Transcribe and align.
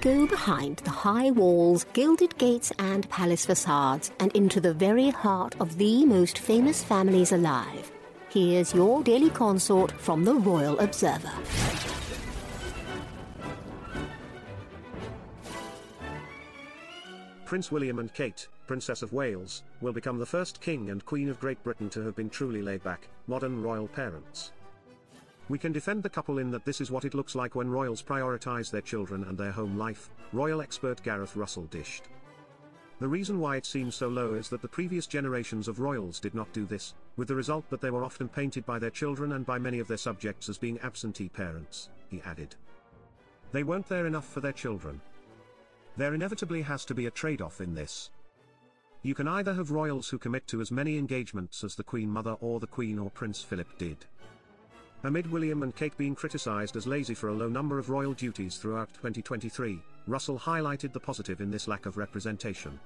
Go 0.00 0.28
behind 0.28 0.76
the 0.78 0.90
high 0.90 1.32
walls, 1.32 1.84
gilded 1.92 2.38
gates, 2.38 2.72
and 2.78 3.08
palace 3.10 3.44
facades 3.44 4.12
and 4.20 4.30
into 4.30 4.60
the 4.60 4.72
very 4.72 5.10
heart 5.10 5.56
of 5.58 5.76
the 5.76 6.06
most 6.06 6.38
famous 6.38 6.84
families 6.84 7.32
alive. 7.32 7.90
Here's 8.28 8.72
your 8.72 9.02
daily 9.02 9.30
consort 9.30 9.90
from 9.90 10.24
the 10.24 10.34
Royal 10.34 10.78
Observer. 10.78 11.32
Prince 17.44 17.72
William 17.72 17.98
and 17.98 18.14
Kate, 18.14 18.46
Princess 18.68 19.02
of 19.02 19.12
Wales, 19.12 19.64
will 19.80 19.92
become 19.92 20.18
the 20.18 20.26
first 20.26 20.60
King 20.60 20.90
and 20.90 21.04
Queen 21.06 21.28
of 21.28 21.40
Great 21.40 21.60
Britain 21.64 21.90
to 21.90 22.02
have 22.02 22.14
been 22.14 22.30
truly 22.30 22.62
laid 22.62 22.84
back, 22.84 23.08
modern 23.26 23.62
royal 23.62 23.88
parents. 23.88 24.52
We 25.48 25.58
can 25.58 25.72
defend 25.72 26.02
the 26.02 26.10
couple 26.10 26.38
in 26.38 26.50
that 26.50 26.66
this 26.66 26.80
is 26.80 26.90
what 26.90 27.06
it 27.06 27.14
looks 27.14 27.34
like 27.34 27.54
when 27.54 27.70
royals 27.70 28.02
prioritize 28.02 28.70
their 28.70 28.82
children 28.82 29.24
and 29.24 29.38
their 29.38 29.50
home 29.50 29.78
life, 29.78 30.10
royal 30.32 30.60
expert 30.60 31.02
Gareth 31.02 31.36
Russell 31.36 31.64
dished. 31.64 32.04
The 33.00 33.08
reason 33.08 33.38
why 33.38 33.56
it 33.56 33.64
seems 33.64 33.94
so 33.94 34.08
low 34.08 34.34
is 34.34 34.48
that 34.48 34.60
the 34.60 34.68
previous 34.68 35.06
generations 35.06 35.68
of 35.68 35.80
royals 35.80 36.20
did 36.20 36.34
not 36.34 36.52
do 36.52 36.66
this, 36.66 36.94
with 37.16 37.28
the 37.28 37.34
result 37.34 37.68
that 37.70 37.80
they 37.80 37.90
were 37.90 38.04
often 38.04 38.28
painted 38.28 38.66
by 38.66 38.78
their 38.78 38.90
children 38.90 39.32
and 39.32 39.46
by 39.46 39.58
many 39.58 39.78
of 39.78 39.88
their 39.88 39.96
subjects 39.96 40.48
as 40.48 40.58
being 40.58 40.80
absentee 40.80 41.28
parents, 41.28 41.88
he 42.10 42.20
added. 42.26 42.56
They 43.52 43.62
weren't 43.62 43.88
there 43.88 44.06
enough 44.06 44.28
for 44.28 44.40
their 44.40 44.52
children. 44.52 45.00
There 45.96 46.12
inevitably 46.12 46.62
has 46.62 46.84
to 46.86 46.94
be 46.94 47.06
a 47.06 47.10
trade-off 47.10 47.60
in 47.60 47.74
this. 47.74 48.10
You 49.02 49.14
can 49.14 49.28
either 49.28 49.54
have 49.54 49.70
royals 49.70 50.08
who 50.08 50.18
commit 50.18 50.46
to 50.48 50.60
as 50.60 50.72
many 50.72 50.98
engagements 50.98 51.64
as 51.64 51.76
the 51.76 51.84
Queen 51.84 52.10
Mother 52.10 52.36
or 52.40 52.60
the 52.60 52.66
Queen 52.66 52.98
or 52.98 53.10
Prince 53.10 53.40
Philip 53.40 53.78
did. 53.78 54.04
Amid 55.04 55.30
William 55.30 55.62
and 55.62 55.74
Kate 55.76 55.96
being 55.96 56.16
criticised 56.16 56.74
as 56.74 56.88
lazy 56.88 57.14
for 57.14 57.28
a 57.28 57.32
low 57.32 57.48
number 57.48 57.78
of 57.78 57.88
royal 57.88 58.14
duties 58.14 58.56
throughout 58.56 58.92
2023, 58.94 59.80
Russell 60.08 60.36
highlighted 60.36 60.92
the 60.92 60.98
positive 60.98 61.40
in 61.40 61.52
this 61.52 61.68
lack 61.68 61.86
of 61.86 61.96
representation. 61.96 62.80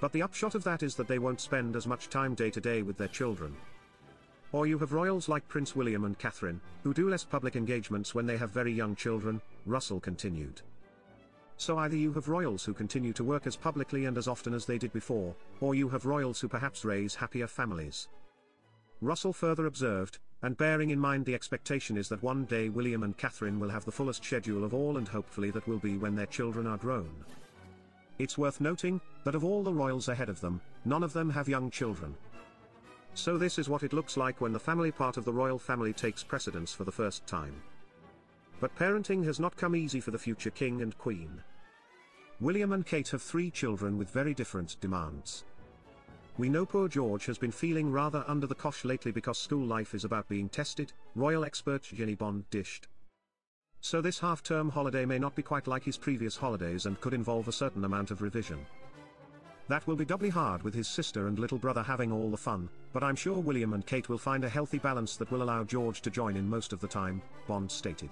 But 0.00 0.12
the 0.12 0.22
upshot 0.22 0.54
of 0.54 0.62
that 0.62 0.84
is 0.84 0.94
that 0.94 1.08
they 1.08 1.18
won't 1.18 1.40
spend 1.40 1.74
as 1.74 1.86
much 1.86 2.10
time 2.10 2.36
day 2.36 2.50
to 2.50 2.60
day 2.60 2.82
with 2.82 2.96
their 2.96 3.08
children. 3.08 3.56
Or 4.52 4.68
you 4.68 4.78
have 4.78 4.92
royals 4.92 5.28
like 5.28 5.48
Prince 5.48 5.74
William 5.74 6.04
and 6.04 6.16
Catherine, 6.16 6.60
who 6.84 6.94
do 6.94 7.10
less 7.10 7.24
public 7.24 7.56
engagements 7.56 8.14
when 8.14 8.26
they 8.26 8.36
have 8.36 8.52
very 8.52 8.72
young 8.72 8.94
children, 8.94 9.40
Russell 9.64 9.98
continued. 9.98 10.62
So 11.56 11.78
either 11.78 11.96
you 11.96 12.12
have 12.12 12.28
royals 12.28 12.64
who 12.64 12.72
continue 12.72 13.12
to 13.14 13.24
work 13.24 13.48
as 13.48 13.56
publicly 13.56 14.04
and 14.04 14.16
as 14.16 14.28
often 14.28 14.54
as 14.54 14.64
they 14.64 14.78
did 14.78 14.92
before, 14.92 15.34
or 15.60 15.74
you 15.74 15.88
have 15.88 16.06
royals 16.06 16.40
who 16.40 16.46
perhaps 16.46 16.84
raise 16.84 17.16
happier 17.16 17.48
families. 17.48 18.06
Russell 19.00 19.32
further 19.32 19.66
observed, 19.66 20.18
and 20.42 20.56
bearing 20.56 20.90
in 20.90 20.98
mind 20.98 21.24
the 21.24 21.34
expectation 21.34 21.96
is 21.96 22.08
that 22.08 22.22
one 22.22 22.44
day 22.44 22.68
William 22.68 23.02
and 23.02 23.16
Catherine 23.16 23.58
will 23.58 23.70
have 23.70 23.84
the 23.84 23.92
fullest 23.92 24.24
schedule 24.24 24.64
of 24.64 24.74
all 24.74 24.98
and 24.98 25.08
hopefully 25.08 25.50
that 25.50 25.66
will 25.66 25.78
be 25.78 25.96
when 25.96 26.14
their 26.14 26.26
children 26.26 26.66
are 26.66 26.76
grown. 26.76 27.24
It's 28.18 28.38
worth 28.38 28.60
noting, 28.60 29.00
that 29.24 29.34
of 29.34 29.44
all 29.44 29.62
the 29.62 29.72
royals 29.72 30.08
ahead 30.08 30.28
of 30.28 30.40
them, 30.40 30.60
none 30.84 31.02
of 31.02 31.12
them 31.12 31.30
have 31.30 31.48
young 31.48 31.70
children. 31.70 32.14
So 33.14 33.38
this 33.38 33.58
is 33.58 33.68
what 33.68 33.82
it 33.82 33.92
looks 33.92 34.16
like 34.16 34.40
when 34.40 34.52
the 34.52 34.60
family 34.60 34.92
part 34.92 35.16
of 35.16 35.24
the 35.24 35.32
royal 35.32 35.58
family 35.58 35.92
takes 35.92 36.22
precedence 36.22 36.72
for 36.72 36.84
the 36.84 36.92
first 36.92 37.26
time. 37.26 37.62
But 38.60 38.74
parenting 38.76 39.24
has 39.24 39.40
not 39.40 39.56
come 39.56 39.74
easy 39.74 40.00
for 40.00 40.10
the 40.10 40.18
future 40.18 40.50
king 40.50 40.82
and 40.82 40.96
queen. 40.96 41.42
William 42.40 42.72
and 42.72 42.84
Kate 42.84 43.08
have 43.08 43.22
three 43.22 43.50
children 43.50 43.96
with 43.96 44.10
very 44.10 44.34
different 44.34 44.76
demands. 44.80 45.44
We 46.38 46.50
know 46.50 46.66
poor 46.66 46.86
George 46.86 47.24
has 47.26 47.38
been 47.38 47.50
feeling 47.50 47.90
rather 47.90 48.22
under 48.28 48.46
the 48.46 48.54
cosh 48.54 48.84
lately 48.84 49.10
because 49.10 49.38
school 49.38 49.64
life 49.64 49.94
is 49.94 50.04
about 50.04 50.28
being 50.28 50.50
tested, 50.50 50.92
royal 51.14 51.46
expert 51.46 51.82
Jennie 51.84 52.14
Bond 52.14 52.44
dished. 52.50 52.88
So 53.80 54.02
this 54.02 54.18
half-term 54.18 54.68
holiday 54.68 55.06
may 55.06 55.18
not 55.18 55.34
be 55.34 55.42
quite 55.42 55.66
like 55.66 55.82
his 55.82 55.96
previous 55.96 56.36
holidays 56.36 56.84
and 56.84 57.00
could 57.00 57.14
involve 57.14 57.48
a 57.48 57.52
certain 57.52 57.86
amount 57.86 58.10
of 58.10 58.20
revision. 58.20 58.66
That 59.68 59.86
will 59.86 59.96
be 59.96 60.04
doubly 60.04 60.28
hard 60.28 60.62
with 60.62 60.74
his 60.74 60.88
sister 60.88 61.26
and 61.26 61.38
little 61.38 61.56
brother 61.56 61.82
having 61.82 62.12
all 62.12 62.30
the 62.30 62.36
fun, 62.36 62.68
but 62.92 63.02
I'm 63.02 63.16
sure 63.16 63.38
William 63.38 63.72
and 63.72 63.86
Kate 63.86 64.10
will 64.10 64.18
find 64.18 64.44
a 64.44 64.48
healthy 64.48 64.78
balance 64.78 65.16
that 65.16 65.30
will 65.30 65.42
allow 65.42 65.64
George 65.64 66.02
to 66.02 66.10
join 66.10 66.36
in 66.36 66.48
most 66.48 66.74
of 66.74 66.80
the 66.80 66.86
time, 66.86 67.22
Bond 67.48 67.70
stated. 67.70 68.10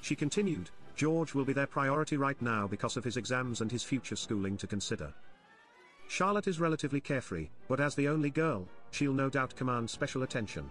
She 0.00 0.16
continued, 0.16 0.70
George 0.96 1.34
will 1.34 1.44
be 1.44 1.52
their 1.52 1.66
priority 1.66 2.16
right 2.16 2.40
now 2.40 2.66
because 2.66 2.96
of 2.96 3.04
his 3.04 3.18
exams 3.18 3.60
and 3.60 3.70
his 3.70 3.84
future 3.84 4.16
schooling 4.16 4.56
to 4.56 4.66
consider. 4.66 5.12
Charlotte 6.08 6.48
is 6.48 6.58
relatively 6.58 7.00
carefree, 7.00 7.48
but 7.68 7.80
as 7.80 7.94
the 7.94 8.08
only 8.08 8.30
girl, 8.30 8.66
she'll 8.90 9.12
no 9.12 9.28
doubt 9.28 9.54
command 9.54 9.88
special 9.88 10.22
attention. 10.22 10.70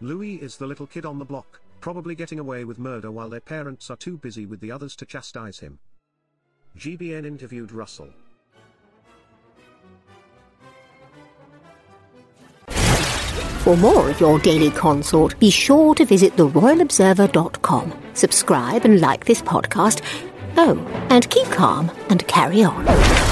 Louis 0.00 0.34
is 0.34 0.56
the 0.56 0.66
little 0.66 0.86
kid 0.86 1.06
on 1.06 1.20
the 1.20 1.24
block, 1.24 1.60
probably 1.80 2.16
getting 2.16 2.40
away 2.40 2.64
with 2.64 2.78
murder 2.78 3.12
while 3.12 3.28
their 3.28 3.40
parents 3.40 3.88
are 3.88 3.96
too 3.96 4.18
busy 4.18 4.44
with 4.44 4.60
the 4.60 4.72
others 4.72 4.96
to 4.96 5.06
chastise 5.06 5.60
him. 5.60 5.78
GBN 6.76 7.24
interviewed 7.24 7.70
Russell. 7.70 8.08
For 13.60 13.76
more 13.76 14.10
of 14.10 14.18
your 14.18 14.40
daily 14.40 14.72
consort, 14.72 15.38
be 15.38 15.50
sure 15.50 15.94
to 15.94 16.04
visit 16.04 16.34
theroyalobserver.com. 16.34 17.92
Subscribe 18.14 18.84
and 18.84 19.00
like 19.00 19.24
this 19.24 19.40
podcast. 19.40 20.02
Oh, 20.56 20.76
and 21.10 21.30
keep 21.30 21.46
calm 21.46 21.92
and 22.08 22.26
carry 22.26 22.64
on. 22.64 23.31